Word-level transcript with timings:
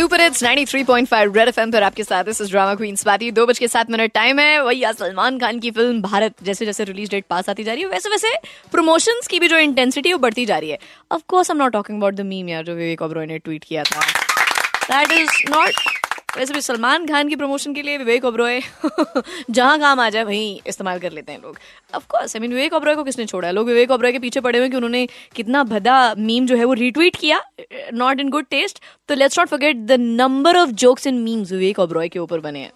Super 0.00 0.20
it's 0.20 0.42
93.5 0.42 1.36
red 1.36 1.48
FM 1.48 1.70
पर 1.70 1.82
आपके 1.82 2.04
साथ 2.04 2.24
इस 2.28 2.40
ड्रामा 2.42 2.74
क्वीन 2.74 2.94
स्वाति 2.96 3.30
दो 3.30 3.44
बज 3.46 3.58
के 3.58 3.68
सात 3.68 3.90
मिनट 3.90 4.12
टाइम 4.12 4.38
है। 4.38 4.62
वही 4.62 4.84
सलमान 4.98 5.38
खान 5.38 5.58
की 5.60 5.70
फ़िल्म 5.70 6.00
भारत, 6.02 6.34
जैसे 6.42 6.66
जैसे 6.66 6.84
रिलीज़ 6.84 7.10
डेट 7.10 7.24
पास 7.30 7.48
आती 7.48 7.64
जा 7.64 7.72
रही 7.72 7.82
है, 7.82 7.88
वैसे 7.88 8.08
वैसे 8.08 8.28
प्रमोशन 8.72 9.20
की 9.30 9.40
भी 9.40 9.48
जो 9.48 9.58
इंटेंसिटी 9.58 10.12
वो 10.12 10.18
बढ़ती 10.18 10.46
जा 10.46 10.58
रही 10.58 10.70
है। 10.70 10.78
Of 11.12 11.22
course 11.28 11.50
I 11.50 11.54
am 11.54 11.62
not 11.62 11.72
talking 11.72 11.98
about 11.98 12.14
the 12.14 12.20
meme 12.20 12.48
यार, 12.48 12.64
जो 12.64 12.74
विवेक 12.74 13.02
ओबरॉय 13.02 13.26
ने 13.26 13.38
ट्वीट 13.38 13.64
किया 13.64 13.82
था। 13.82 14.00
दैट 14.90 15.12
इज़ 15.12 15.50
नॉट 15.50 15.72
वैसे 16.36 16.54
भी 16.54 16.60
सलमान 16.60 17.06
खान 17.06 17.28
की 17.28 17.36
प्रमोशन 17.36 17.74
के 17.74 17.82
लिए 17.82 17.96
विवेक 17.98 18.24
ओबरॉय 18.24 18.60
जहाँ 19.50 19.78
काम 19.80 20.00
आ 20.00 20.08
जाए, 20.10 20.22
वहीं 20.24 20.60
इस्तेमाल 20.66 20.98
कर 20.98 21.12
लेते 21.12 21.32
हैं 21.32 21.40
लोग। 21.42 21.58
Of 21.94 22.06
course 22.10 22.36
I 22.36 22.40
mean 22.40 22.52
Vivek 22.52 22.72
Oberoi 22.74 22.94
को 22.96 23.04
किसने 23.04 23.26
छोड़ा? 23.26 23.46
है 23.48 23.54
लोग 23.54 23.66
विवेक 23.66 23.90
ओबरॉय 23.90 24.12
के 24.12 24.18
पीछे 24.18 24.40
पड़े 24.40 24.58
हुए 24.58 24.68
कि 24.68 24.76
उन्होंने 24.76 25.06
कितना 25.36 25.62
भदा 25.64 26.14
मीम 26.18 26.46
जो 26.46 26.56
है 26.56 26.64
वो 26.64 26.72
रीट्वीट 26.74 27.16
किया 27.16 27.40
नॉट 27.94 28.20
इन 28.20 28.28
गुड 28.30 28.46
टेस्ट 28.50 28.80
तो 29.08 29.14
let's 29.14 29.38
not 29.38 29.48
forget 29.48 29.76
the 29.76 29.96
number 30.00 30.56
of 30.56 30.70
jokes 30.84 31.06
in 31.06 31.18
memes 31.22 31.52
Vivek 31.52 31.78
Oberoi 31.78 32.08
के 32.08 32.18
ऊपर 32.18 32.40
बने 32.40 32.60
हैं। 32.60 32.72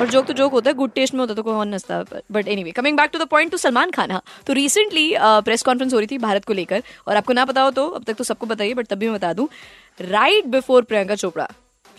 और 0.00 0.08
जोक 0.08 0.26
तो 0.26 0.32
जोक 0.32 0.52
होता 0.52 0.70
है 0.70 0.74
गुड 0.76 0.92
टेस्ट 0.92 1.14
में 1.14 1.20
होता 1.20 1.34
तो 1.34 1.42
कौन 1.42 1.74
नसता 1.74 2.02
but 2.32 2.48
anyway 2.64 2.70
coming 2.72 2.96
back 2.96 3.10
to 3.12 3.18
the 3.18 3.26
point 3.28 3.50
to 3.50 3.56
Salman 3.58 3.90
Khan 3.90 4.10
हाँ 4.10 4.22
तो 4.46 4.52
रिसेंटली 4.52 5.12
प्रेस 5.18 5.62
कॉन्फ्रेंस 5.62 5.92
हो 5.94 5.98
रही 5.98 6.06
थी 6.06 6.18
भारत 6.18 6.44
को 6.44 6.52
लेकर। 6.52 6.82
और 7.08 7.16
आपको 7.16 7.32
ना 7.32 7.44
पता 7.44 7.62
हो 7.62 7.70
तो 7.70 7.86
अब 7.88 8.04
तक 8.04 8.14
तो 8.14 8.24
सबको 8.24 8.46
बताइए 8.46 8.74
बट 8.74 8.86
तब 8.86 8.98
भी 8.98 9.06
मैं 9.06 9.14
बता 9.16 9.32
दूँ 9.32 9.48
राइट 10.00 10.46
बिफोर 10.46 10.82
प्रियंका 10.82 11.14
चोपड़ा 11.14 11.48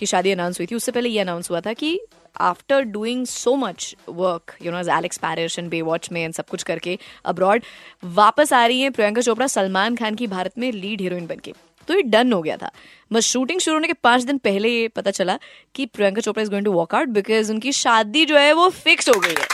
की 0.04 0.08
शादी 0.08 0.32
अनाउंस 0.32 0.60
हुई 0.60 0.68
थी, 0.68 0.76
उससे 0.76 0.92
पहले 0.92 1.10
ये 1.10 1.20
अनाउंस 1.20 1.50
हुआ 1.52 1.62
था 1.62 1.74
कि 1.76 2.00
after 2.42 2.82
doing 2.84 3.26
so 3.28 3.56
much 3.56 3.96
work 4.10 4.56
you 4.62 4.72
know 4.72 4.80
as 4.80 4.88
Alex 4.92 5.18
Parrish 5.18 5.58
and 5.60 5.70
Baywatch 5.84 6.10
में 6.12 6.24
एंड 6.24 6.34
सब 6.34 6.48
कुछ 6.50 6.64
करके 6.64 6.98
अब्रॉड 7.26 7.64
वापस 8.14 8.54
आ 8.54 8.66
रही 8.66 8.82
है 8.82 8.90
प्रियंका 8.90 9.22
चोपड़ा, 9.22 9.48
सलमान 9.48 9.96
खान 9.96 10.16
की 10.16 10.28
भारत 10.28 10.58
में 10.58 10.72
लीड 10.72 11.02
हीरोइन 11.02 11.28
बन 11.28 11.40
के 11.40 11.54
तो 11.88 11.94
ये 11.94 12.02
डन 12.04 12.32
हो 12.34 12.42
गया 12.42 12.56
था। 12.58 12.70
बस 13.12 13.24
शूटिंग 13.24 13.60
शुरू 13.60 13.76
होने 13.76 13.88
के 13.88 13.94
पाँच 14.04 14.24
दिन 14.24 14.38
पहले 14.38 14.70
ये 14.70 14.88
पता 14.88 15.12
चला 15.12 15.38
कि 15.76 15.86
Priyanka 15.88 16.22
Chopra 16.22 16.42
is 16.44 16.50
going 16.50 16.66
to 16.66 16.72
walk 16.72 16.96
out 16.96 17.08
because 17.10 17.52
उनकी 17.52 17.72
शादी 17.74 18.26
जो 18.26 18.38
है 18.38 18.54
वो 18.54 18.70
फिक्स 18.78 19.10
हो 19.10 19.20
गई 19.20 19.36
है। 19.40 19.48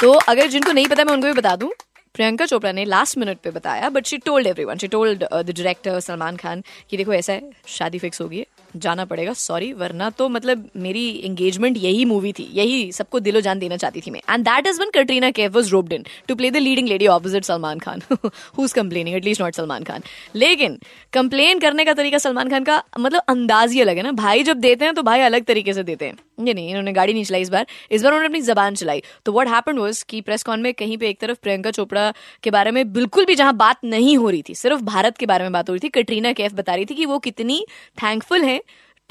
तो 0.00 0.12
अगर 0.12 0.46
जिनको 0.46 0.72
नहीं 0.72 0.86
पता, 0.86 1.04
मैं 1.04 1.12
उनको 1.12 1.26
भी 1.26 1.32
बता 1.32 1.54
दूँ 1.56 1.70
प्रियंका 2.18 2.46
चोपड़ा 2.46 2.70
ने 2.72 2.84
लास्ट 2.84 3.16
मिनट 3.18 3.38
पे 3.38 3.50
बताया 3.50 3.88
but 3.88 4.06
she 4.06 4.16
told 4.18 4.46
everyone 4.46 4.78
she 4.78 4.88
told 4.88 5.22
the 5.24 5.50
director 5.50 5.98
Salman 6.00 6.36
Khan, 6.36 6.62
कि 6.90 6.96
देखो 6.96 7.12
ऐसा 7.14 7.32
है, 7.32 7.50
शादी 7.66 7.98
फिक्स 7.98 8.20
होगी 8.20 8.44
जाना 8.76 9.04
पड़ेगा 9.04 9.32
सॉरी 9.34 9.72
वरना 9.74 10.08
तो 10.10 10.28
मतलब 10.28 10.68
मेरी 10.76 11.06
एंगेजमेंट 11.24 11.76
यही 11.76 12.04
मूवी 12.04 12.32
थी, 12.32 12.48
यही 12.54 12.90
सबको 12.92 13.20
दिलो 13.20 13.40
जान 13.40 13.58
देना 13.58 13.76
चाहती 13.76 14.00
थी 14.00 14.10
मैं। 14.10 14.20
And 14.30 14.44
that 14.44 14.66
is 14.66 14.80
when 14.80 14.90
Katrina 14.94 15.30
Kaif 15.30 15.52
was 15.52 15.70
roped 15.70 15.92
in 15.92 16.04
to 16.28 16.34
play 16.34 16.50
the 16.50 16.56
leading 16.58 16.88
lady 16.88 17.06
opposite 17.08 17.44
Salman 17.44 17.78
Khan 17.78 18.02
who 18.12 18.64
is 18.64 18.74
complaining 18.74 19.16
at least 19.16 19.42
not 19.42 19.54
Salman 19.54 19.84
Khan 19.84 20.02
लेकिन 20.34 20.78
कंप्लेन 21.12 21.58
करने 21.58 21.84
का 21.84 21.92
तरीका 21.94 22.18
सलमान 22.18 22.50
खान 22.50 22.64
का 22.64 22.82
मतलब 22.98 23.22
अंदाज 23.28 23.72
ही 23.72 23.80
अलग 23.80 23.96
है 23.96 24.02
ना। 24.02 24.12
भाई 24.14 24.42
जब 24.42 24.56
देते 24.58 24.84
हैं 24.84 24.94
तो 24.94 25.02
भाई 25.02 25.20
अलग 25.22 25.44
तरीके 25.44 25.72
से 25.74 25.82
देते 25.82 26.06
हैं। 26.06 26.16
ये 26.38 26.54
नहीं, 26.54 26.68
इन्होंने 26.68 26.92
गाड़ी 26.92 27.12
नहीं 27.12 27.24
चलाई 27.24 27.42
इस 27.42 27.48
बार। 27.48 27.66
इस 27.90 28.02
बार 28.02 28.12
उन्होंने 28.12 28.26
अपनी 28.26 28.40
जबान 28.42 28.74
चलाई। 28.74 29.02
तो 29.24 29.32
व्हाट 29.32 29.48
हैपन 29.48 29.78
वाज 29.78 30.02
कि 30.02 30.20
प्रेस 30.20 30.42
कॉन 30.42 30.60
में 30.60 30.72
कहीं 30.74 30.98
पे 30.98 31.08
एक 31.08 31.20
तरफ़ 31.20 31.38
प्रियंका 31.42 31.70
चोपड़ा 31.70 32.12
के 32.42 32.50
बारे 32.50 32.70
में 32.70 32.92
बिल्कुल 32.92 33.24
भी 33.24 33.34
जहाँ 33.34 33.56
बात 33.56 33.84
नहीं 33.86 34.16
हो 34.16 34.30
रही 34.30 34.42
थी, 34.42 34.54
सिर्फ़ 34.54 34.82
भारत 34.84 35.18
के 35.18 35.26
बारे 35.26 35.44
में 35.44 35.52
बात 35.52 35.68
हो 35.68 35.74
रही 35.74 35.80
थी 35.80 35.88
कटरीना 35.92 36.32
कैफ 36.32 36.52
बता 36.54 36.74
रही 36.74 36.84
थी 36.84 36.94
कि 36.94 37.06
वो 37.06 37.18
कितनी 37.20 37.64
थैंकफुल 37.98 38.44
है 38.44 38.57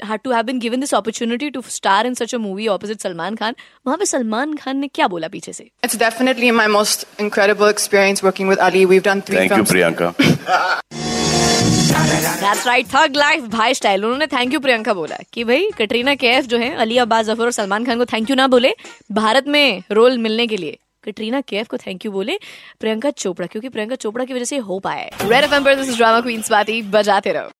had 0.00 0.22
to 0.24 0.30
have 0.30 0.46
been 0.46 0.58
given 0.58 0.80
this 0.80 0.92
opportunity 0.92 1.50
to 1.50 1.62
star 1.62 2.06
in 2.06 2.14
such 2.14 2.32
a 2.32 2.38
movie 2.38 2.68
opposite 2.68 3.00
Salman 3.00 3.36
Khan. 3.36 3.54
वहाँ 3.86 3.98
पे 3.98 4.06
सलमान 4.06 4.54
खान 4.56 4.76
ने 4.78 4.88
क्या 4.88 5.08
बोला 5.08 5.28
पीछे 5.28 5.52
से? 5.52 5.70
It's 5.84 5.96
definitely 5.96 6.50
my 6.60 6.66
most 6.68 7.04
incredible 7.18 7.66
experience 7.66 8.22
working 8.22 8.52
with 8.52 8.62
Ali. 8.68 8.86
We've 8.86 9.02
done 9.02 9.22
three 9.22 9.38
Thank 9.38 9.52
films. 9.52 9.70
Thank 9.70 10.00
you, 10.00 10.12
Priyanka. 10.12 10.96
That's 12.40 12.66
right, 12.66 12.86
thug 12.94 13.16
life 13.16 13.44
भाई 13.52 13.74
style 13.74 14.04
उन्होंने 14.04 14.26
thank 14.26 14.52
you 14.54 14.60
Priyanka 14.60 14.92
बोला 14.94 15.16
कि 15.32 15.44
भाई 15.44 15.68
कटरीना 15.78 16.14
कैफ 16.14 16.46
जो 16.46 16.58
है 16.58 16.74
अली 16.84 16.98
अब्बास 16.98 17.26
ज़फ़र 17.26 17.44
और 17.44 17.50
सलमान 17.52 17.84
खान 17.86 17.98
को 17.98 18.04
थैंक 18.12 18.30
यू 18.30 18.36
ना 18.36 18.46
बोले 18.48 18.74
भारत 19.12 19.48
में 19.48 19.82
रोल 19.92 20.18
मिलने 20.18 20.46
के 20.46 20.56
लिए 20.56 20.78
कटरीना 21.04 21.40
कैफ 21.48 21.68
को 21.68 21.76
थैंक 21.86 22.04
यू 22.04 22.12
बोले 22.12 22.38
प्रियंका 22.80 23.10
चोपड़ा 23.22 23.46
क्योंकि 23.46 23.68
प्रियंका 23.68 23.96
चोपड़ा 23.96 24.24
की 24.24 24.34
वजह 24.34 24.44
से 24.44 24.56
हो 24.70 24.78
पाया 24.86 25.02
है 25.02 25.28
red 25.30 25.44
F 25.44 25.68
this 25.68 25.96
drama 25.96 26.20
queens 26.20 26.50
बाती 26.50 26.80
बजाते 26.96 27.32
रहो 27.32 27.50